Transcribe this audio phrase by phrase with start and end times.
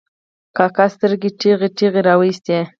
[0.57, 2.59] کاکا سترګې ټېغې ټېغې را وایستې.